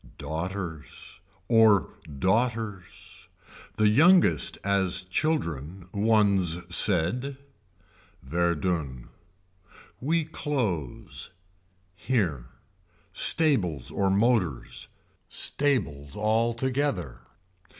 Daughters. 0.17 1.19
Or 1.47 1.93
daughters. 2.17 3.27
The 3.75 3.87
youngest 3.87 4.57
as 4.63 5.03
children 5.03 5.87
One's 5.93 6.75
said. 6.75 7.37
Verdun. 8.23 9.09
We 9.99 10.25
close. 10.25 11.29
Here. 11.93 12.47
Stables 13.13 13.91
or 13.91 14.09
motors. 14.09 14.87
Stables 15.29 16.17
altogether. 16.17 17.21